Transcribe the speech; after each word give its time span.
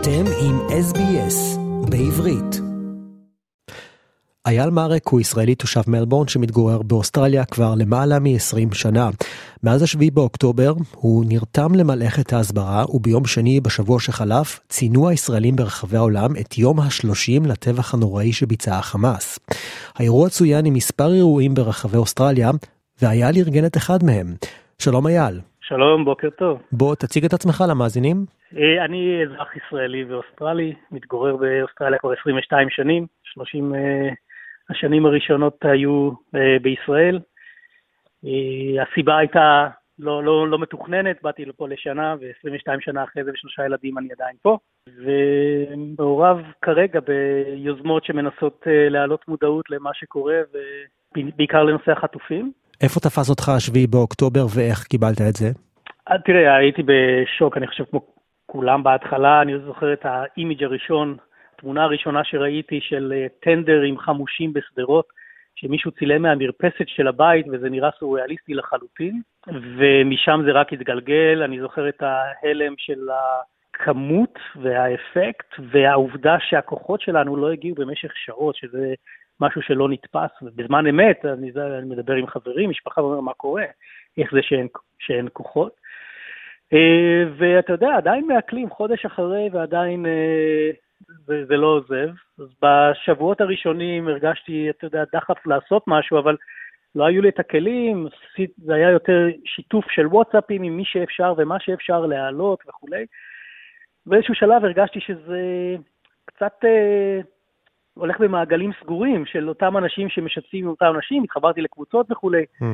אתם 0.00 0.24
עם 0.40 0.58
SBS 0.58 1.58
בעברית. 1.90 2.60
אייל 4.46 4.70
מארק 4.70 5.08
הוא 5.08 5.20
ישראלי 5.20 5.54
תושב 5.54 5.80
מלבורן 5.86 6.28
שמתגורר 6.28 6.82
באוסטרליה 6.82 7.44
כבר 7.44 7.74
למעלה 7.74 8.18
מ-20 8.18 8.74
שנה. 8.74 9.10
מאז 9.62 9.82
השביעי 9.82 10.10
באוקטובר 10.10 10.74
הוא 10.94 11.24
נרתם 11.28 11.74
למלאכת 11.74 12.32
ההסברה 12.32 12.84
וביום 12.88 13.26
שני 13.26 13.60
בשבוע 13.60 14.00
שחלף 14.00 14.60
ציינו 14.68 15.08
הישראלים 15.08 15.56
ברחבי 15.56 15.96
העולם 15.96 16.36
את 16.40 16.58
יום 16.58 16.80
ה-30 16.80 17.46
לטבח 17.46 17.94
הנוראי 17.94 18.32
שביצע 18.32 18.78
החמאס. 18.78 19.38
האירוע 19.94 20.28
צוין 20.28 20.66
עם 20.66 20.74
מספר 20.74 21.14
אירועים 21.14 21.54
ברחבי 21.54 21.96
אוסטרליה 21.96 22.50
ואייל 23.02 23.36
ארגן 23.36 23.64
את 23.66 23.76
אחד 23.76 24.04
מהם. 24.04 24.34
שלום 24.78 25.06
אייל. 25.06 25.40
שלום, 25.68 26.04
בוקר 26.04 26.30
טוב. 26.30 26.62
בוא 26.72 26.94
תציג 26.94 27.24
את 27.24 27.32
עצמך 27.32 27.64
למאזינים. 27.70 28.16
אה, 28.56 28.84
אני 28.84 29.22
אזרח 29.22 29.56
ישראלי 29.56 30.04
ואוסטרלי, 30.04 30.74
מתגורר 30.90 31.36
באוסטרליה 31.36 31.98
כבר 31.98 32.12
22 32.20 32.70
שנים, 32.70 33.06
30 33.24 33.74
אה, 33.74 34.08
השנים 34.70 35.06
הראשונות 35.06 35.64
היו 35.64 36.10
אה, 36.34 36.56
בישראל. 36.62 37.20
הסיבה 38.82 39.18
הייתה 39.18 39.68
לא, 39.98 40.24
לא, 40.24 40.48
לא 40.48 40.58
מתוכננת, 40.58 41.22
באתי 41.22 41.44
לפה 41.44 41.68
לשנה, 41.68 42.14
ו-22 42.20 42.80
שנה 42.80 43.04
אחרי 43.04 43.24
זה 43.24 43.30
ושלושה 43.34 43.64
ילדים 43.64 43.98
אני 43.98 44.08
עדיין 44.12 44.36
פה. 44.42 44.58
ומעורב 44.96 46.38
כרגע 46.62 47.00
ביוזמות 47.00 48.04
שמנסות 48.04 48.66
להעלות 48.66 49.28
מודעות 49.28 49.70
למה 49.70 49.90
שקורה, 49.94 50.36
ובעיקר 51.16 51.64
לנושא 51.64 51.92
החטופים. 51.92 52.52
איפה 52.82 53.00
תפס 53.00 53.30
אותך 53.30 53.48
השביעי 53.48 53.86
באוקטובר 53.86 54.46
ואיך 54.54 54.84
קיבלת 54.84 55.20
את 55.20 55.36
זה? 55.36 55.48
אה, 56.10 56.18
תראה, 56.24 56.56
הייתי 56.56 56.82
בשוק, 56.82 57.56
אני 57.56 57.66
חושב 57.66 57.84
כמו 57.90 58.00
כולם 58.46 58.82
בהתחלה, 58.82 59.42
אני 59.42 59.52
זוכר 59.66 59.92
את 59.92 60.04
האימיג' 60.04 60.64
הראשון, 60.64 61.16
התמונה 61.54 61.84
הראשונה 61.84 62.24
שראיתי 62.24 62.80
של 62.82 63.12
אה, 63.16 63.26
טנדר 63.42 63.80
עם 63.82 63.98
חמושים 63.98 64.52
בשדרות, 64.52 65.06
שמישהו 65.54 65.90
צילם 65.90 66.22
מהמרפסת 66.22 66.86
של 66.86 67.08
הבית 67.08 67.46
וזה 67.52 67.70
נראה 67.70 67.90
סוריאליסטי 67.98 68.54
לחלוטין, 68.54 69.20
ומשם 69.46 70.40
זה 70.46 70.52
רק 70.52 70.72
התגלגל, 70.72 71.42
אני 71.44 71.60
זוכר 71.60 71.88
את 71.88 72.02
ההלם 72.02 72.74
של 72.78 73.08
הכמות 73.74 74.38
והאפקט, 74.62 75.54
והעובדה 75.70 76.36
שהכוחות 76.40 77.00
שלנו 77.00 77.36
לא 77.36 77.52
הגיעו 77.52 77.74
במשך 77.74 78.12
שעות, 78.14 78.56
שזה 78.56 78.94
משהו 79.40 79.62
שלא 79.62 79.88
נתפס, 79.88 80.30
ובזמן 80.42 80.86
אמת, 80.86 81.24
אני, 81.24 81.50
אני 81.78 81.86
מדבר 81.88 82.14
עם 82.14 82.26
חברים, 82.26 82.70
משפחה, 82.70 83.02
ואומר 83.02 83.20
מה 83.20 83.32
קורה, 83.32 83.64
איך 84.18 84.32
זה 84.32 84.42
שאין, 84.42 84.68
שאין 84.98 85.28
כוחות. 85.32 85.72
אה, 86.72 87.24
ואתה 87.38 87.72
יודע, 87.72 87.96
עדיין 87.96 88.26
מעכלים 88.26 88.70
חודש 88.70 89.06
אחרי 89.06 89.48
ועדיין 89.52 90.06
אה, 90.06 90.70
זה, 91.26 91.44
זה 91.46 91.56
לא 91.56 91.66
עוזב. 91.66 92.08
אז 92.38 92.48
בשבועות 92.62 93.40
הראשונים 93.40 94.08
הרגשתי, 94.08 94.70
אתה 94.70 94.86
יודע, 94.86 95.04
דחף 95.12 95.46
לעשות 95.46 95.82
משהו, 95.86 96.18
אבל 96.18 96.36
לא 96.94 97.06
היו 97.06 97.22
לי 97.22 97.28
את 97.28 97.38
הכלים, 97.40 98.06
זה 98.56 98.74
היה 98.74 98.90
יותר 98.90 99.26
שיתוף 99.44 99.90
של 99.90 100.06
וואטסאפים 100.06 100.62
עם 100.62 100.76
מי 100.76 100.84
שאפשר 100.84 101.34
ומה 101.36 101.60
שאפשר 101.60 102.06
להעלות 102.06 102.58
וכולי. 102.68 103.06
באיזשהו 104.06 104.34
שלב 104.34 104.64
הרגשתי 104.64 105.00
שזה 105.00 105.40
קצת... 106.24 106.64
הולך 107.98 108.20
במעגלים 108.20 108.70
סגורים 108.82 109.26
של 109.26 109.48
אותם 109.48 109.76
אנשים 109.76 110.08
שמשתפים 110.08 110.64
עם 110.64 110.70
אותם 110.70 110.92
אנשים, 110.96 111.22
התחברתי 111.22 111.60
לקבוצות 111.60 112.06
וכולי, 112.10 112.42
mm. 112.62 112.64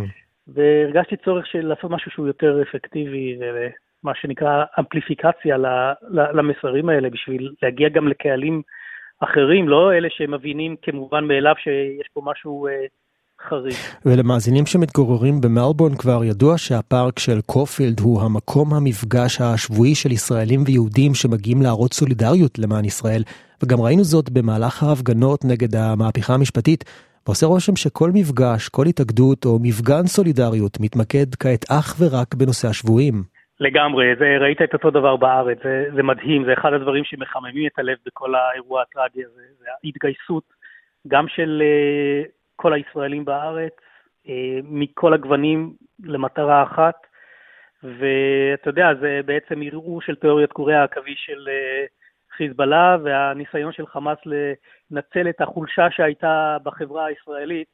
והרגשתי 0.48 1.16
צורך 1.16 1.46
של 1.46 1.66
לעשות 1.66 1.90
משהו 1.90 2.10
שהוא 2.10 2.26
יותר 2.26 2.62
אפקטיבי, 2.62 3.38
ומה 3.40 4.12
שנקרא 4.14 4.64
אמפליפיקציה 4.78 5.56
למסרים 6.10 6.88
האלה, 6.88 7.10
בשביל 7.10 7.52
להגיע 7.62 7.88
גם 7.88 8.08
לקהלים 8.08 8.62
אחרים, 9.20 9.68
לא 9.68 9.92
אלה 9.92 10.08
שמבינים 10.10 10.76
כמובן 10.82 11.24
מאליו 11.24 11.54
שיש 11.58 12.08
פה 12.14 12.22
משהו... 12.24 12.66
אה, 12.66 12.86
חריג. 13.48 13.74
ולמאזינים 14.06 14.66
שמתגוררים 14.66 15.40
במלבורן 15.40 15.94
כבר 15.94 16.24
ידוע 16.24 16.58
שהפארק 16.58 17.18
של 17.18 17.40
קופילד 17.46 18.00
הוא 18.00 18.22
המקום 18.22 18.74
המפגש 18.74 19.40
השבועי 19.40 19.94
של 19.94 20.12
ישראלים 20.12 20.62
ויהודים 20.66 21.14
שמגיעים 21.14 21.62
להראות 21.62 21.92
סולידריות 21.94 22.58
למען 22.58 22.84
ישראל, 22.84 23.22
וגם 23.64 23.80
ראינו 23.80 24.04
זאת 24.04 24.30
במהלך 24.30 24.82
ההפגנות 24.82 25.40
נגד 25.44 25.76
המהפכה 25.76 26.34
המשפטית. 26.34 26.84
ועושה 27.26 27.46
רושם 27.46 27.76
שכל 27.76 28.10
מפגש, 28.14 28.68
כל 28.68 28.86
התאגדות 28.88 29.44
או 29.44 29.58
מפגן 29.62 30.06
סולידריות 30.06 30.74
מתמקד 30.80 31.34
כעת 31.40 31.64
אך 31.70 31.96
ורק 32.00 32.34
בנושא 32.34 32.68
השבויים. 32.68 33.14
לגמרי, 33.60 34.06
זה, 34.18 34.36
ראית 34.40 34.62
את 34.62 34.74
אותו 34.74 34.90
דבר 34.90 35.16
בארץ, 35.16 35.58
זה, 35.64 35.84
זה 35.96 36.02
מדהים, 36.02 36.44
זה 36.44 36.52
אחד 36.52 36.72
הדברים 36.72 37.04
שמחממים 37.04 37.66
את 37.66 37.78
הלב 37.78 37.96
בכל 38.06 38.34
האירוע 38.34 38.82
הטרגי 38.82 39.24
הזה, 39.24 39.42
זה 39.58 39.66
ההתגייסות 39.84 40.44
גם 41.08 41.28
של 41.28 41.62
אה, 41.64 42.22
כל 42.56 42.72
הישראלים 42.72 43.24
בארץ, 43.24 43.72
אה, 44.28 44.58
מכל 44.64 45.14
הגוונים 45.14 45.72
למטרה 46.04 46.62
אחת, 46.62 46.94
ואתה 47.82 48.70
יודע, 48.70 48.88
זה 49.00 49.20
בעצם 49.24 49.62
ערעור 49.62 50.02
של 50.02 50.14
תיאוריית 50.14 50.52
קורי 50.52 50.74
העכביש 50.74 51.24
של 51.26 51.48
אה, 51.48 51.84
חיזבאללה, 52.36 52.96
והניסיון 53.04 53.72
של 53.72 53.86
חמאס 53.86 54.18
לנצל 54.90 55.28
את 55.28 55.40
החולשה 55.40 55.90
שהייתה 55.90 56.56
בחברה 56.62 57.06
הישראלית, 57.06 57.68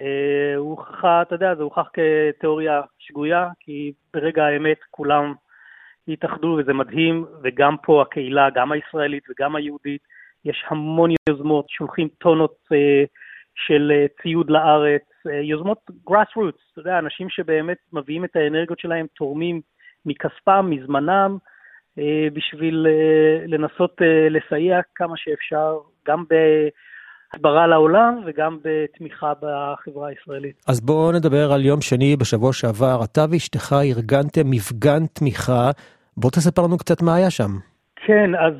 אה, 0.00 0.56
הוא 0.56 0.70
הוכחה, 0.70 1.22
אתה 1.22 1.34
יודע, 1.34 1.54
זה 1.54 1.62
הוכח 1.62 1.88
כתיאוריה 1.92 2.80
שגויה, 2.98 3.48
כי 3.60 3.92
ברגע 4.14 4.44
האמת 4.44 4.78
כולם 4.90 5.34
התאחדו 6.08 6.58
וזה 6.58 6.72
מדהים, 6.72 7.26
וגם 7.42 7.76
פה 7.82 8.02
הקהילה, 8.02 8.50
גם 8.50 8.72
הישראלית 8.72 9.24
וגם 9.30 9.56
היהודית, 9.56 10.02
יש 10.44 10.64
המון 10.68 11.10
יוזמות, 11.28 11.68
שולחים 11.68 12.08
טונות 12.08 12.54
אה, 12.72 13.04
של 13.54 13.92
אה, 13.94 14.06
ציוד 14.22 14.50
לארץ, 14.50 15.02
אה, 15.26 15.40
יוזמות 15.40 15.78
grassroots, 16.10 16.72
אתה 16.72 16.80
יודע, 16.80 16.98
אנשים 16.98 17.30
שבאמת 17.30 17.78
מביאים 17.92 18.24
את 18.24 18.36
האנרגיות 18.36 18.78
שלהם, 18.78 19.06
תורמים 19.16 19.60
מכספם, 20.06 20.66
מזמנם, 20.70 21.36
אה, 21.42 21.51
בשביל 22.32 22.86
לנסות 23.46 23.96
לסייע 24.30 24.80
כמה 24.94 25.14
שאפשר, 25.16 25.78
גם 26.08 26.24
בהסברה 26.30 27.66
לעולם 27.66 28.20
וגם 28.26 28.58
בתמיכה 28.64 29.32
בחברה 29.42 30.08
הישראלית. 30.08 30.56
אז 30.68 30.80
בואו 30.80 31.12
נדבר 31.12 31.52
על 31.52 31.64
יום 31.64 31.80
שני 31.80 32.16
בשבוע 32.16 32.52
שעבר. 32.52 33.00
אתה 33.04 33.24
ואשתך 33.30 33.72
ארגנתם 33.72 34.50
מפגן 34.50 35.06
תמיכה. 35.06 35.70
בוא 36.16 36.30
תספר 36.30 36.62
לנו 36.62 36.78
קצת 36.78 37.02
מה 37.02 37.14
היה 37.14 37.30
שם. 37.30 37.50
כן, 38.06 38.30
אז 38.34 38.54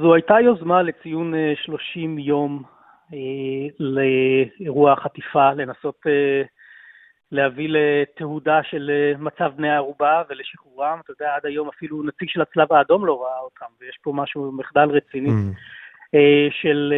זו 0.00 0.14
הייתה 0.14 0.34
יוזמה 0.40 0.82
לציון 0.82 1.34
30 1.64 2.18
יום 2.18 2.62
אה, 3.12 3.18
לאירוע 3.80 4.92
החטיפה, 4.92 5.52
לנסות 5.52 6.00
אה, 6.06 6.42
להביא 7.32 7.68
לתהודה 7.70 8.60
של 8.62 8.90
אה, 8.90 9.18
מצב 9.18 9.52
בני 9.56 9.70
הערובה 9.70 10.22
ולשחרורם. 10.28 10.98
אתה 11.04 11.12
יודע, 11.12 11.34
עד 11.34 11.46
היום 11.46 11.68
אפילו 11.68 12.02
נציג 12.02 12.28
של 12.28 12.40
הצלב 12.40 12.72
האדום 12.72 13.06
לא 13.06 13.22
ראה 13.22 13.38
אותם, 13.38 13.72
ויש 13.80 13.98
פה 14.02 14.12
משהו, 14.14 14.52
מחדל 14.52 14.90
רציני. 14.90 15.28
Mm. 15.28 15.56
של 16.62 16.94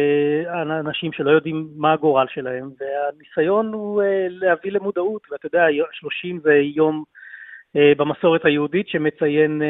אנשים 0.79 1.13
שלא 1.13 1.31
יודעים 1.31 1.67
מה 1.75 1.93
הגורל 1.93 2.25
שלהם, 2.29 2.69
והניסיון 2.79 3.73
הוא 3.73 4.03
להביא 4.29 4.71
למודעות, 4.71 5.21
ואתה 5.31 5.45
יודע, 5.45 5.65
30 5.91 6.39
זה 6.43 6.53
יום 6.53 7.03
במסורת 7.75 8.45
היהודית 8.45 8.87
שמציין 8.87 9.61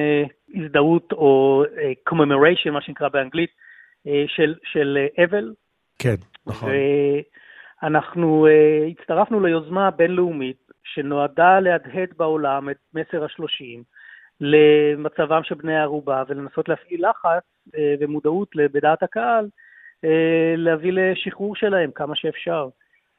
הזדהות 0.55 1.11
או 1.11 1.63
commemoration, 2.09 2.71
מה 2.71 2.81
שנקרא 2.81 3.09
באנגלית, 3.09 3.49
של, 4.27 4.55
של 4.63 4.97
אבל, 5.23 5.53
כן, 5.99 6.15
נכון. 6.47 6.69
ואנחנו 7.83 8.47
uh, 8.47 8.91
הצטרפנו 8.91 9.39
ליוזמה 9.39 9.91
בינלאומית 9.91 10.71
שנועדה 10.83 11.59
להדהד 11.59 12.09
בעולם 12.17 12.69
את 12.69 12.77
מסר 12.93 13.23
השלושים 13.23 13.83
למצבם 14.41 15.43
של 15.43 15.55
בני 15.55 15.75
הערובה 15.75 16.23
ולנסות 16.27 16.69
להפעיל 16.69 17.09
לחץ 17.09 17.43
uh, 17.67 17.77
ומודעות 17.99 18.49
בדעת 18.55 19.03
הקהל 19.03 19.45
uh, 19.45 20.07
להביא 20.57 20.91
לשחרור 20.93 21.55
שלהם 21.55 21.91
כמה 21.91 22.15
שאפשר. 22.15 22.67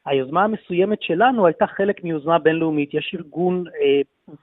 היוזמה 0.07 0.45
המסוימת 0.45 1.03
שלנו 1.03 1.47
הייתה 1.47 1.67
חלק 1.67 2.05
מיוזמה 2.05 2.39
בינלאומית. 2.39 2.95
יש 2.95 3.15
ארגון, 3.15 3.65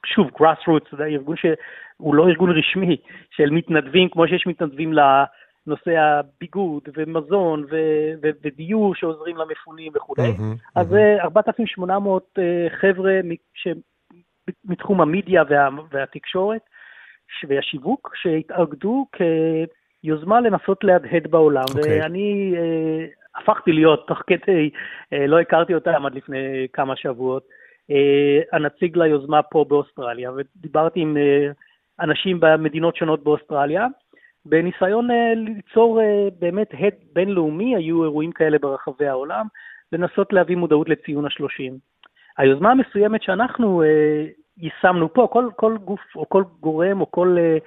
שוב, 0.05 0.27
grassroots, 0.27 0.97
זה 0.97 1.05
ארגון 1.05 1.35
שהוא 1.37 2.15
לא 2.15 2.27
ארגון 2.27 2.51
רשמי, 2.51 2.97
של 3.31 3.49
מתנדבים, 3.49 4.09
כמו 4.09 4.27
שיש 4.27 4.47
מתנדבים 4.47 4.93
נושא 5.67 5.91
הביגוד 5.99 6.83
ומזון 6.97 7.65
ו- 7.71 8.13
ו- 8.23 8.29
ודיור 8.43 8.95
שעוזרים 8.95 9.37
למפונים 9.37 9.91
וכולי. 9.95 10.29
Mm-hmm, 10.29 10.71
אז 10.75 10.93
mm-hmm. 10.93 11.23
4,800 11.23 12.29
אה, 12.37 12.67
חבר'ה 12.81 13.19
מתחום 14.65 15.01
המדיה 15.01 15.43
וה- 15.49 15.69
והתקשורת 15.91 16.61
והשיווק 17.47 18.11
שהתאגדו 18.15 19.05
כיוזמה 20.03 20.41
לנסות 20.41 20.83
להדהד 20.83 21.27
בעולם. 21.27 21.63
Okay. 21.63 21.77
אוקיי. 21.77 22.01
ואני 22.01 22.53
אה, 22.57 23.05
הפכתי 23.35 23.71
להיות, 23.71 24.07
תוך 24.07 24.21
כדי, 24.27 24.69
אה, 25.13 25.27
לא 25.27 25.39
הכרתי 25.39 25.73
אותם 25.73 26.05
עד 26.05 26.15
לפני 26.15 26.67
כמה 26.73 26.95
שבועות, 26.95 27.43
אה, 27.91 28.41
הנציג 28.51 28.97
ליוזמה 28.97 29.43
פה 29.43 29.65
באוסטרליה, 29.67 30.31
ודיברתי 30.31 30.99
עם 30.99 31.17
אה, 31.17 31.51
אנשים 31.99 32.39
במדינות 32.39 32.95
שונות 32.95 33.23
באוסטרליה. 33.23 33.87
בניסיון 34.45 35.07
ליצור 35.35 36.01
באמת 36.39 36.67
הד 36.79 36.93
בינלאומי, 37.13 37.75
היו 37.75 38.03
אירועים 38.03 38.31
כאלה 38.31 38.57
ברחבי 38.59 39.07
העולם, 39.07 39.45
לנסות 39.91 40.33
להביא 40.33 40.55
מודעות 40.55 40.89
לציון 40.89 41.25
השלושים. 41.25 41.77
היוזמה 42.37 42.71
המסוימת 42.71 43.23
שאנחנו 43.23 43.83
יישמנו 44.57 45.13
פה, 45.13 45.27
כל, 45.31 45.49
כל 45.55 45.77
גוף 45.77 46.15
או 46.15 46.29
כל 46.29 46.43
גורם 46.59 47.01
או 47.01 47.11
כל 47.11 47.35
אה, 47.39 47.57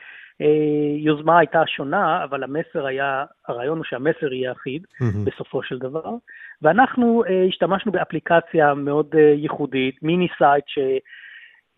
אה, 0.40 0.96
יוזמה 0.98 1.38
הייתה 1.38 1.62
שונה, 1.66 2.24
אבל 2.24 2.42
המסר 2.42 2.86
היה, 2.86 3.24
הרעיון 3.48 3.78
הוא 3.78 3.84
שהמסר 3.84 4.32
יהיה 4.32 4.52
אחיד 4.52 4.82
mm-hmm. 4.84 5.24
בסופו 5.24 5.62
של 5.62 5.78
דבר. 5.78 6.14
ואנחנו 6.62 7.24
אה, 7.28 7.44
השתמשנו 7.48 7.92
באפליקציה 7.92 8.74
מאוד 8.74 9.14
אה, 9.14 9.20
ייחודית, 9.20 10.02
mini 10.02 10.28
site 10.38 10.64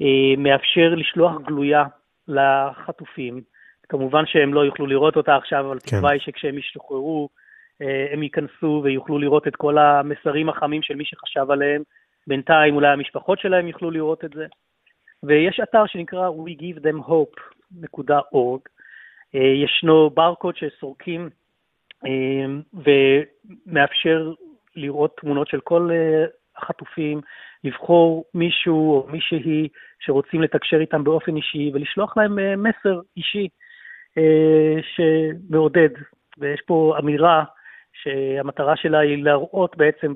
שמאפשר 0.01 0.91
אה, 0.91 0.97
לשלוח 0.97 1.41
גלויה 1.47 1.85
לחטופים. 2.29 3.41
כמובן 3.91 4.27
שהם 4.27 4.55
לא 4.55 4.61
יוכלו 4.61 4.87
לראות 4.87 5.17
אותה 5.17 5.37
עכשיו, 5.37 5.67
אבל 5.67 5.79
כן. 5.79 5.97
תקווה 5.97 6.11
היא 6.11 6.21
שכשהם 6.21 6.59
ישתחררו, 6.59 7.29
אה, 7.83 8.07
הם 8.13 8.23
ייכנסו 8.23 8.81
ויוכלו 8.85 9.19
לראות 9.19 9.49
את 9.49 9.57
כל 9.57 9.79
המסרים 9.79 10.49
החמים 10.49 10.83
של 10.83 10.95
מי 10.95 11.05
שחשב 11.05 11.51
עליהם. 11.51 11.83
בינתיים 12.27 12.75
אולי 12.75 12.89
המשפחות 12.89 13.41
שלהם 13.41 13.69
יוכלו 13.69 13.91
לראות 13.91 14.25
את 14.25 14.31
זה. 14.35 14.47
ויש 15.23 15.61
אתר 15.63 15.87
שנקרא 15.87 16.29
WeGiveThemHope.org. 16.29 18.61
אה, 19.35 19.41
ישנו 19.65 20.11
ברקוד 20.11 20.57
שסורקים 20.57 21.31
אה, 22.07 22.47
ומאפשר 22.75 24.33
לראות 24.77 25.17
תמונות 25.21 25.49
של 25.49 25.61
כל 25.61 25.91
החטופים, 26.57 27.21
לבחור 27.65 28.25
מישהו 28.35 28.93
או 28.93 29.07
מישהי 29.13 29.69
שרוצים 30.01 30.43
לתקשר 30.43 30.81
איתם 30.81 31.05
באופן 31.05 31.37
אישי 31.37 31.71
ולשלוח 31.75 32.17
להם 32.17 32.63
מסר 32.63 33.01
אישי 33.17 33.49
שמעודד. 34.97 35.89
ויש 36.39 36.61
פה 36.67 36.95
אמירה 36.99 37.45
שהמטרה 38.03 38.77
שלה 38.77 38.99
היא 38.99 39.25
להראות 39.25 39.77
בעצם 39.77 40.15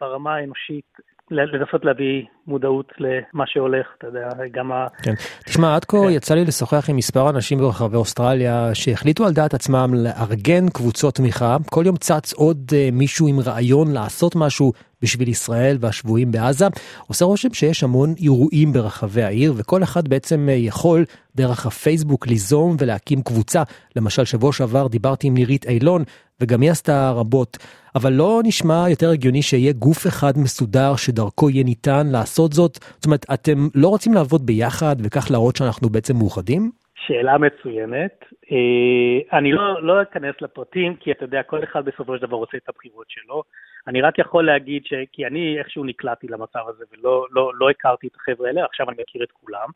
ברמה 0.00 0.34
האנושית 0.34 0.84
לנסות 1.30 1.84
להביא 1.84 2.24
מודעות 2.46 2.92
למה 2.98 3.44
שהולך, 3.46 3.86
אתה 3.98 4.06
יודע, 4.06 4.28
גם 4.50 4.72
ה... 4.72 4.86
כן. 5.02 5.14
תשמע, 5.44 5.74
עד 5.76 5.84
כה 5.84 5.96
כן. 5.96 6.10
יצא 6.10 6.34
לי 6.34 6.44
לשוחח 6.44 6.90
עם 6.90 6.96
מספר 6.96 7.30
אנשים 7.30 7.58
ברחבי 7.58 7.96
אוסטרליה 7.96 8.74
שהחליטו 8.74 9.26
על 9.26 9.32
דעת 9.32 9.54
עצמם 9.54 9.90
לארגן 9.94 10.68
קבוצות 10.68 11.14
תמיכה. 11.14 11.56
כל 11.70 11.82
יום 11.86 11.96
צץ 11.96 12.32
עוד 12.32 12.58
uh, 12.70 12.94
מישהו 12.94 13.28
עם 13.28 13.36
רעיון 13.46 13.92
לעשות 13.92 14.36
משהו 14.36 14.72
בשביל 15.02 15.28
ישראל 15.28 15.76
והשבויים 15.80 16.32
בעזה. 16.32 16.66
עושה 17.06 17.24
רושם 17.24 17.54
שיש 17.54 17.82
המון 17.82 18.14
אירועים 18.18 18.72
ברחבי 18.72 19.22
העיר, 19.22 19.54
וכל 19.56 19.82
אחד 19.82 20.08
בעצם 20.08 20.48
uh, 20.48 20.52
יכול 20.52 21.04
דרך 21.36 21.66
הפייסבוק 21.66 22.26
ליזום 22.26 22.76
ולהקים 22.78 23.22
קבוצה. 23.22 23.62
למשל, 23.96 24.24
שבוע 24.24 24.52
שעבר 24.52 24.86
דיברתי 24.86 25.26
עם 25.26 25.34
נירית 25.34 25.66
אילון, 25.66 26.04
וגם 26.40 26.60
היא 26.60 26.70
עשתה 26.70 27.10
רבות. 27.10 27.58
אבל 27.94 28.12
לא 28.12 28.40
נשמע 28.44 28.84
יותר 28.88 29.10
הגיוני 29.10 29.42
שיהיה 29.42 29.72
גוף 29.72 30.06
אחד 30.06 30.38
מסודר 30.38 30.96
שדרכו 30.96 31.50
יהיה 31.50 31.64
ניתן 31.64 32.06
לעשות 32.06 32.52
זאת? 32.52 32.78
זאת 32.94 33.04
אומרת, 33.04 33.26
אתם 33.34 33.68
לא 33.74 33.88
רוצים 33.88 34.14
לעבוד 34.14 34.46
ביחד 34.46 34.96
וכך 34.98 35.30
להראות 35.30 35.56
שאנחנו 35.56 35.90
בעצם 35.90 36.16
מאוחדים? 36.16 36.70
שאלה 37.06 37.38
מצוינת. 37.38 38.24
אה, 38.52 39.38
אני 39.38 39.52
לא, 39.52 39.82
לא 39.82 40.02
אכנס 40.02 40.34
לפרטים, 40.40 40.96
כי 40.96 41.12
אתה 41.12 41.24
יודע, 41.24 41.42
כל 41.42 41.64
אחד 41.64 41.84
בסופו 41.84 42.16
של 42.16 42.22
דבר 42.22 42.36
רוצה 42.36 42.56
את 42.56 42.68
הבחירות 42.68 43.06
שלו. 43.08 43.42
אני 43.86 44.02
רק 44.02 44.18
יכול 44.18 44.46
להגיד 44.46 44.84
ש... 44.84 44.94
כי 45.12 45.26
אני 45.26 45.58
איכשהו 45.58 45.84
נקלעתי 45.84 46.26
למצב 46.28 46.60
הזה 46.68 46.84
ולא 46.92 47.26
לא, 47.30 47.52
לא 47.54 47.70
הכרתי 47.70 48.06
את 48.06 48.16
החבר'ה 48.16 48.48
האלה, 48.48 48.64
עכשיו 48.64 48.88
אני 48.88 48.96
מכיר 49.00 49.22
את 49.22 49.32
כולם. 49.32 49.68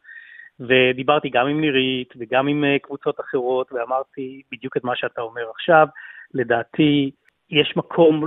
ודיברתי 0.60 1.28
גם 1.28 1.46
עם 1.46 1.60
נירית 1.60 2.14
וגם 2.16 2.48
עם 2.48 2.64
אה, 2.64 2.78
קבוצות 2.78 3.20
אחרות, 3.20 3.72
ואמרתי 3.72 4.42
בדיוק 4.52 4.76
את 4.76 4.84
מה 4.84 4.96
שאתה 4.96 5.20
אומר 5.20 5.50
עכשיו. 5.50 5.86
לדעתי, 6.34 7.10
יש 7.50 7.76
מקום 7.76 8.24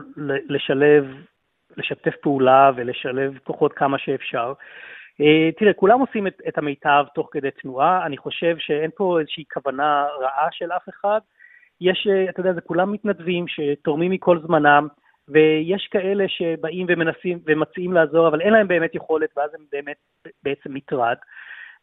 לשלב, 0.49 1.05
לשתף 1.77 2.15
פעולה 2.21 2.71
ולשלב 2.75 3.37
כוחות 3.43 3.73
כמה 3.73 3.97
שאפשר. 3.97 4.53
אה, 5.21 5.49
תראה, 5.57 5.73
כולם 5.73 5.99
עושים 5.99 6.27
את, 6.27 6.41
את 6.47 6.57
המיטב 6.57 7.05
תוך 7.15 7.29
כדי 7.31 7.51
תנועה, 7.51 8.05
אני 8.05 8.17
חושב 8.17 8.55
שאין 8.59 8.91
פה 8.95 9.19
איזושהי 9.19 9.43
כוונה 9.53 10.05
רעה 10.21 10.47
של 10.51 10.71
אף 10.71 10.89
אחד. 10.89 11.19
יש, 11.81 12.07
אה, 12.11 12.29
אתה 12.29 12.39
יודע, 12.39 12.53
זה 12.53 12.61
כולם 12.61 12.91
מתנדבים 12.91 13.45
שתורמים 13.47 14.11
מכל 14.11 14.39
זמנם, 14.39 14.87
ויש 15.27 15.87
כאלה 15.91 16.25
שבאים 16.27 16.85
ומנסים 16.89 17.39
ומציעים 17.45 17.93
לעזור, 17.93 18.27
אבל 18.27 18.41
אין 18.41 18.53
להם 18.53 18.67
באמת 18.67 18.95
יכולת, 18.95 19.29
ואז 19.37 19.53
הם 19.53 19.61
באמת 19.71 19.97
בעצם 20.43 20.73
מטרד. 20.73 21.15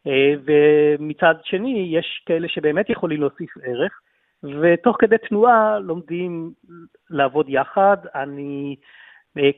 אה, 0.06 0.34
ומצד 0.44 1.34
שני, 1.42 1.88
יש 1.98 2.22
כאלה 2.26 2.48
שבאמת 2.48 2.90
יכולים 2.90 3.20
להוסיף 3.20 3.50
ערך. 3.62 4.00
ותוך 4.42 4.96
כדי 4.98 5.16
תנועה 5.28 5.78
לומדים 5.78 6.52
לעבוד 7.10 7.48
יחד. 7.48 7.96
אני 8.14 8.76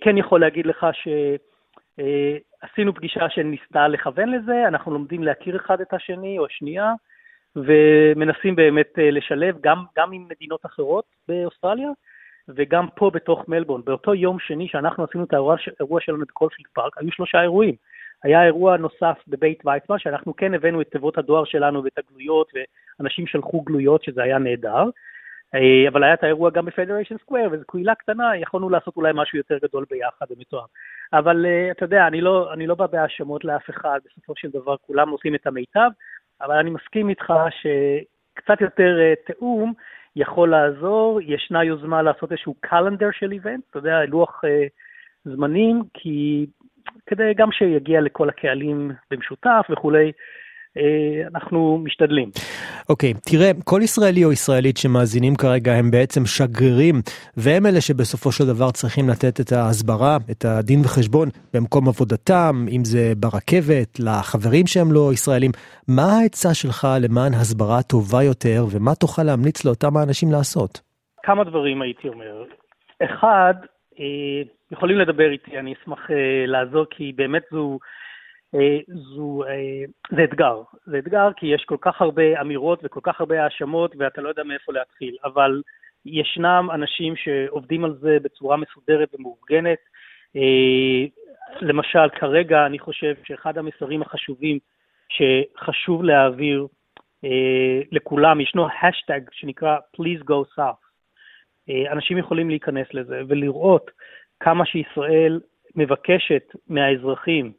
כן 0.00 0.18
יכול 0.18 0.40
להגיד 0.40 0.66
לך 0.66 0.86
שעשינו 1.98 2.94
פגישה 2.94 3.30
שניסתה 3.30 3.88
לכוון 3.88 4.28
לזה, 4.28 4.68
אנחנו 4.68 4.92
לומדים 4.92 5.22
להכיר 5.22 5.56
אחד 5.56 5.80
את 5.80 5.92
השני 5.92 6.38
או 6.38 6.46
השנייה, 6.46 6.92
ומנסים 7.56 8.56
באמת 8.56 8.98
אה, 8.98 9.10
לשלב 9.10 9.56
גם, 9.60 9.84
גם 9.96 10.12
עם 10.12 10.26
מדינות 10.28 10.66
אחרות 10.66 11.04
באוסטרליה, 11.28 11.88
וגם 12.48 12.86
פה 12.94 13.10
בתוך 13.10 13.48
מלבורן. 13.48 13.80
באותו 13.84 14.14
יום 14.14 14.38
שני 14.38 14.68
שאנחנו 14.68 15.04
עשינו 15.04 15.24
את 15.24 15.32
האירוע 15.32 16.00
שלנו 16.00 16.18
בקולפילד 16.18 16.68
פארק, 16.74 16.98
היו 16.98 17.12
שלושה 17.12 17.42
אירועים. 17.42 17.74
היה 18.24 18.44
אירוע 18.44 18.76
נוסף 18.76 19.18
בבית 19.28 19.66
ויצמן, 19.66 19.98
שאנחנו 19.98 20.36
כן 20.36 20.54
הבאנו 20.54 20.80
את 20.80 20.88
תיבות 20.90 21.18
הדואר 21.18 21.44
שלנו 21.44 21.84
ואת 21.84 21.98
הגלויות, 21.98 22.52
ואנשים 23.00 23.26
שלחו 23.26 23.60
גלויות, 23.60 24.02
שזה 24.02 24.22
היה 24.22 24.38
נהדר. 24.38 24.84
אה, 25.54 25.88
אבל 25.88 26.04
היה 26.04 26.14
את 26.14 26.22
האירוע 26.22 26.50
גם 26.50 26.64
בפדריישן 26.64 27.18
סקוויר, 27.18 27.48
וזו 27.52 27.64
קהילה 27.66 27.94
קטנה, 27.94 28.36
יכולנו 28.36 28.70
לעשות 28.70 28.96
אולי 28.96 29.12
משהו 29.14 29.38
יותר 29.38 29.58
גדול 29.62 29.84
ביחד 29.90 30.26
ומתואם. 30.30 30.66
אבל 31.12 31.46
uh, 31.46 31.72
אתה 31.72 31.84
יודע, 31.84 32.06
אני 32.06 32.20
לא, 32.20 32.52
אני 32.52 32.66
לא 32.66 32.74
בא 32.74 32.86
בהאשמות 32.86 33.44
לאף 33.44 33.70
אחד, 33.70 34.00
בסופו 34.04 34.32
של 34.36 34.50
דבר 34.50 34.76
כולם 34.76 35.08
עושים 35.08 35.34
את 35.34 35.46
המיטב, 35.46 35.90
אבל 36.40 36.56
אני 36.56 36.70
מסכים 36.70 37.08
איתך 37.08 37.32
שקצת 37.50 38.60
יותר 38.60 38.98
uh, 38.98 39.32
תיאום 39.32 39.72
יכול 40.16 40.50
לעזור. 40.50 41.20
ישנה 41.22 41.64
יוזמה 41.64 42.02
לעשות 42.02 42.32
איזשהו 42.32 42.54
קלנדר 42.60 43.08
של 43.12 43.32
איבנט, 43.32 43.64
אתה 43.70 43.78
יודע, 43.78 44.04
לוח 44.08 44.42
זמנים, 45.24 45.82
כי 45.94 46.46
כדי 47.06 47.34
גם 47.34 47.52
שיגיע 47.52 48.00
לכל 48.00 48.28
הקהלים 48.28 48.90
במשותף 49.10 49.66
וכולי. 49.70 50.12
אה, 50.76 51.28
אנחנו 51.34 51.78
משתדלים. 51.84 52.30
אוקיי, 52.88 53.10
okay, 53.10 53.30
תראה, 53.30 53.50
כל 53.64 53.80
ישראלי 53.82 54.24
או 54.24 54.32
ישראלית 54.32 54.76
שמאזינים 54.76 55.36
כרגע 55.36 55.72
הם 55.72 55.90
בעצם 55.90 56.26
שגרירים, 56.26 56.94
והם 57.36 57.66
אלה 57.66 57.80
שבסופו 57.80 58.32
של 58.32 58.46
דבר 58.46 58.70
צריכים 58.70 59.08
לתת 59.08 59.40
את 59.40 59.52
ההסברה, 59.52 60.16
את 60.30 60.44
הדין 60.44 60.80
וחשבון 60.84 61.28
במקום 61.54 61.88
עבודתם, 61.88 62.66
אם 62.76 62.84
זה 62.84 63.12
ברכבת, 63.16 64.00
לחברים 64.00 64.66
שהם 64.66 64.92
לא 64.92 65.10
ישראלים. 65.12 65.50
מה 65.88 66.18
העצה 66.20 66.54
שלך 66.54 66.88
למען 67.00 67.34
הסברה 67.34 67.82
טובה 67.82 68.22
יותר, 68.22 68.64
ומה 68.72 68.94
תוכל 68.94 69.22
להמליץ 69.22 69.64
לאותם 69.64 69.96
האנשים 69.96 70.32
לעשות? 70.32 70.80
כמה 71.22 71.44
דברים 71.44 71.82
הייתי 71.82 72.08
אומר. 72.08 72.44
אחד, 73.04 73.54
אה, 74.00 74.42
יכולים 74.72 74.98
לדבר 74.98 75.30
איתי, 75.30 75.58
אני 75.58 75.74
אשמח 75.74 76.10
אה, 76.10 76.46
לעזור, 76.46 76.84
כי 76.90 77.12
באמת 77.16 77.42
זו, 77.52 77.78
זו, 78.88 79.42
זה 80.10 80.24
אתגר. 80.24 80.62
זה 80.86 80.98
אתגר 80.98 81.28
כי 81.36 81.46
יש 81.46 81.64
כל 81.64 81.76
כך 81.80 82.02
הרבה 82.02 82.40
אמירות 82.40 82.80
וכל 82.82 83.00
כך 83.02 83.20
הרבה 83.20 83.44
האשמות, 83.44 83.94
ואתה 83.98 84.20
לא 84.20 84.28
יודע 84.28 84.42
מאיפה 84.42 84.72
להתחיל. 84.72 85.16
אבל 85.24 85.62
ישנם 86.06 86.68
אנשים 86.74 87.16
שעובדים 87.16 87.84
על 87.84 87.94
זה 88.00 88.18
בצורה 88.22 88.56
מסודרת 88.56 89.14
ומאורגנת. 89.14 89.78
למשל, 91.60 92.08
כרגע 92.08 92.66
אני 92.66 92.78
חושב 92.78 93.14
שאחד 93.24 93.58
המסרים 93.58 94.02
החשובים 94.02 94.58
שחשוב 95.08 96.04
להעביר 96.04 96.66
לכולם, 97.92 98.40
ישנו 98.40 98.66
השטג 98.82 99.20
שנקרא 99.32 99.76
Please 99.96 100.22
Go 100.24 100.58
South. 100.58 100.88
אה, 101.68 101.92
אנשים 101.92 102.18
יכולים 102.18 102.50
להיכנס 102.50 102.86
לזה 102.94 103.20
ולראות 103.28 103.90
כמה 104.40 104.66
שישראל 104.66 105.40
מבקשת 105.74 106.42
מהאזרחים 106.68 107.52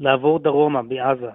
לעבור 0.00 0.38
דרומה 0.38 0.82
בעזה 0.82 1.30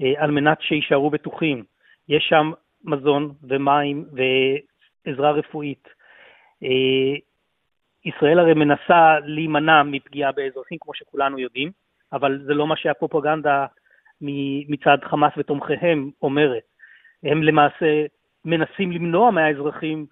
אה, 0.00 0.12
על 0.16 0.30
מנת 0.30 0.58
שיישארו 0.60 1.10
בטוחים. 1.10 1.64
יש 2.08 2.26
שם 2.28 2.52
מזון 2.84 3.34
ומים 3.42 4.04
ועזרה 4.12 5.30
רפואית. 5.30 5.88
אה, 6.62 7.18
ישראל 8.04 8.38
הרי 8.38 8.54
מנסה 8.54 9.18
להימנע 9.24 9.82
מפגיעה 9.82 10.32
באזרחים, 10.32 10.78
כמו 10.80 10.94
שכולנו 10.94 11.38
יודעים, 11.38 11.70
אבל 12.12 12.40
זה 12.46 12.54
לא 12.54 12.66
מה 12.66 12.76
שהפרופגנדה 12.76 13.66
מצד 14.68 14.98
חמאס 15.04 15.32
ותומכיהם 15.36 16.10
אומרת. 16.22 16.62
הם 17.22 17.42
למעשה 17.42 18.06
מנסים 18.44 18.92
למנוע 18.92 19.30
מהאזרחים 19.30 20.06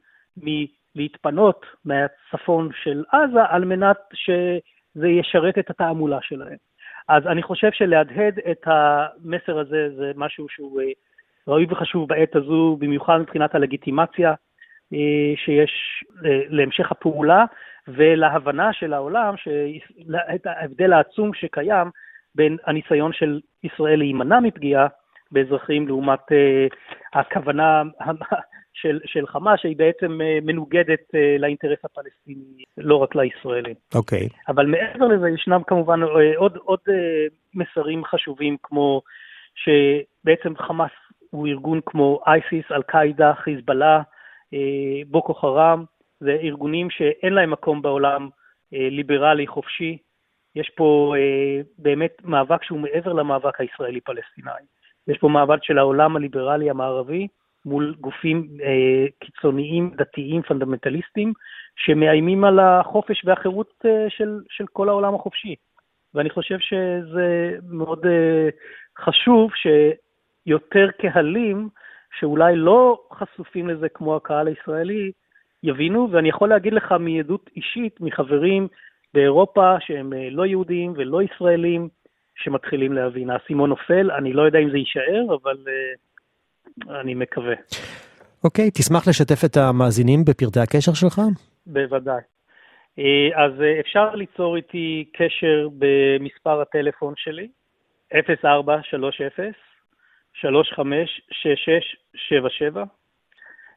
להתפנות 0.94 1.66
מהצפון 1.84 2.70
של 2.82 3.04
עזה 3.12 3.44
על 3.48 3.64
מנת 3.64 3.96
שזה 4.14 5.08
ישרת 5.08 5.58
את 5.58 5.70
התעמולה 5.70 6.18
שלהם. 6.22 6.56
אז 7.08 7.26
אני 7.26 7.42
חושב 7.42 7.72
שלהדהד 7.72 8.38
את 8.50 8.62
המסר 8.66 9.58
הזה 9.58 9.88
זה 9.96 10.12
משהו 10.16 10.48
שהוא 10.48 10.80
אה, 10.80 10.86
ראוי 11.48 11.66
וחשוב 11.70 12.08
בעת 12.08 12.36
הזו, 12.36 12.76
במיוחד 12.80 13.18
מבחינת 13.18 13.54
הלגיטימציה. 13.54 14.34
שיש 15.36 16.04
להמשך 16.48 16.92
הפעולה 16.92 17.44
ולהבנה 17.88 18.72
של 18.72 18.92
העולם, 18.92 19.34
את 20.34 20.46
ההבדל 20.46 20.92
העצום 20.92 21.34
שקיים 21.34 21.90
בין 22.34 22.56
הניסיון 22.66 23.12
של 23.12 23.40
ישראל 23.64 23.98
להימנע 23.98 24.40
מפגיעה 24.40 24.86
באזרחים 25.30 25.88
לעומת 25.88 26.20
הכוונה 27.12 27.82
של, 28.76 29.00
של 29.04 29.26
חמאס, 29.26 29.60
שהיא 29.60 29.76
בעצם 29.76 30.20
אה, 30.20 30.38
מנוגדת 30.42 31.14
אה, 31.14 31.36
לאינטרס 31.38 31.78
הפלסטיני, 31.84 32.64
לא 32.78 32.96
רק 32.96 33.16
לישראלים. 33.16 33.74
אוקיי. 33.94 34.26
Okay. 34.26 34.40
אבל 34.48 34.66
מעבר 34.66 35.06
לזה 35.06 35.28
ישנם 35.28 35.60
כמובן 35.66 36.02
אה, 36.02 36.36
עוד, 36.36 36.56
עוד 36.56 36.80
מסרים 37.54 38.04
חשובים, 38.04 38.56
כמו 38.62 39.02
שבעצם 39.54 40.56
חמאס 40.56 40.90
הוא 41.30 41.46
ארגון 41.46 41.80
כמו 41.86 42.20
אייסיס, 42.26 42.72
אל-קאעידה, 42.72 43.34
חיזבאללה, 43.34 44.02
בוקו 45.06 45.34
חראם, 45.34 45.84
זה 46.20 46.36
ארגונים 46.42 46.90
שאין 46.90 47.32
להם 47.32 47.50
מקום 47.50 47.82
בעולם 47.82 48.28
ליברלי, 48.72 49.46
חופשי. 49.46 49.98
יש 50.54 50.70
פה 50.76 51.14
באמת 51.78 52.16
מאבק 52.24 52.64
שהוא 52.64 52.80
מעבר 52.80 53.12
למאבק 53.12 53.60
הישראלי-פלסטיני. 53.60 54.50
יש 55.08 55.18
פה 55.18 55.28
מאבק 55.28 55.64
של 55.64 55.78
העולם 55.78 56.16
הליברלי 56.16 56.70
המערבי, 56.70 57.28
מול 57.66 57.94
גופים 58.00 58.48
אה, 58.62 59.06
קיצוניים, 59.20 59.90
דתיים, 59.96 60.42
פונדמנטליסטים, 60.42 61.32
שמאיימים 61.76 62.44
על 62.44 62.58
החופש 62.58 63.22
והחירות 63.24 63.72
אה, 63.84 64.06
של, 64.08 64.40
של 64.48 64.66
כל 64.72 64.88
העולם 64.88 65.14
החופשי. 65.14 65.54
ואני 66.14 66.30
חושב 66.30 66.58
שזה 66.58 67.56
מאוד 67.68 68.06
אה, 68.06 68.48
חשוב 68.98 69.50
שיותר 69.54 70.88
קהלים, 71.00 71.68
שאולי 72.18 72.56
לא 72.56 73.00
חשופים 73.12 73.68
לזה 73.68 73.88
כמו 73.88 74.16
הקהל 74.16 74.46
הישראלי, 74.46 75.12
יבינו, 75.62 76.08
ואני 76.10 76.28
יכול 76.28 76.48
להגיד 76.48 76.72
לך 76.72 76.94
מעדות 77.00 77.50
אישית, 77.56 78.00
מחברים 78.00 78.68
באירופה 79.14 79.76
שהם 79.80 80.12
אה, 80.12 80.28
לא 80.30 80.46
יהודים 80.46 80.92
ולא 80.96 81.22
ישראלים, 81.22 81.88
שמתחילים 82.36 82.92
להבין. 82.92 83.30
האסימון 83.30 83.70
נופל, 83.70 84.10
אני 84.10 84.32
לא 84.32 84.42
יודע 84.42 84.58
אם 84.58 84.70
זה 84.70 84.78
יישאר, 84.78 85.36
אבל 85.42 85.56
uh, 85.56 85.98
אני 87.00 87.14
מקווה. 87.14 87.54
אוקיי, 88.44 88.68
okay, 88.68 88.70
תשמח 88.70 89.08
לשתף 89.08 89.44
את 89.44 89.56
המאזינים 89.56 90.24
בפרטי 90.24 90.60
הקשר 90.60 90.94
שלך? 90.94 91.20
בוודאי. 91.66 92.20
אה, 92.98 93.44
אז 93.44 93.52
אה, 93.60 93.80
אפשר 93.80 94.14
ליצור 94.14 94.56
איתי 94.56 95.04
קשר 95.12 95.68
במספר 95.78 96.60
הטלפון 96.60 97.14
שלי, 97.16 97.48
0430 98.12 99.52
356677. 100.34 102.84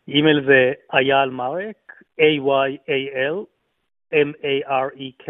אימייל 0.07 0.45
זה 0.45 0.73
אייל 0.93 1.29
מרק, 1.29 1.93
A-Y-A-L, 2.19 3.45
M-A-R-E-K, 4.13 5.29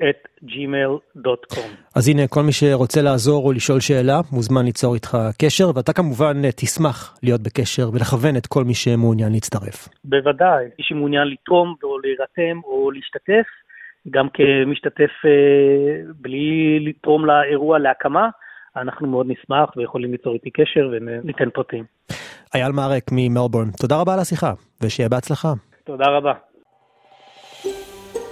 את 0.00 0.28
gmail.com. 0.44 1.68
אז 1.96 2.08
הנה, 2.08 2.28
כל 2.28 2.42
מי 2.42 2.52
שרוצה 2.52 3.02
לעזור 3.02 3.46
או 3.46 3.52
לשאול 3.52 3.80
שאלה, 3.80 4.20
מוזמן 4.32 4.64
ליצור 4.64 4.94
איתך 4.94 5.18
קשר, 5.42 5.70
ואתה 5.74 5.92
כמובן 5.92 6.50
תשמח 6.56 7.18
להיות 7.22 7.40
בקשר 7.40 7.90
ולכוון 7.92 8.36
את 8.36 8.46
כל 8.46 8.64
מי 8.64 8.74
שמעוניין 8.74 9.32
להצטרף. 9.32 9.88
בוודאי, 10.04 10.64
מי 10.64 10.84
שמעוניין 10.84 11.28
לתרום 11.28 11.74
או 11.82 11.98
להירתם 11.98 12.60
או 12.64 12.90
להשתתף, 12.90 13.46
גם 14.10 14.28
כמשתתף 14.34 15.10
אה, 15.24 16.12
בלי 16.20 16.78
לתרום 16.80 17.26
לאירוע 17.26 17.78
להקמה, 17.78 18.28
אנחנו 18.76 19.08
מאוד 19.08 19.26
נשמח 19.28 19.76
ויכולים 19.76 20.12
ליצור 20.12 20.34
איתי 20.34 20.50
קשר 20.50 20.90
וניתן 20.92 21.50
פרטים. 21.50 21.84
אייל 22.54 22.72
מרק 22.72 23.04
ממלבורן, 23.12 23.70
תודה 23.80 24.00
רבה 24.00 24.14
על 24.14 24.20
השיחה, 24.20 24.52
ושיהיה 24.82 25.08
בהצלחה. 25.08 25.48
תודה 25.84 26.04
רבה. 26.08 26.32